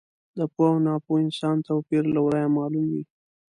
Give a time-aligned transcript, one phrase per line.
[0.37, 3.03] د پوه او ناپوه انسان توپیر له ورایه معلوم وي.